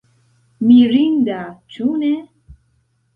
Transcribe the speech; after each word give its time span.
Mirinda 0.69 1.41
ĉu 1.75 1.85
ne? 1.99 2.09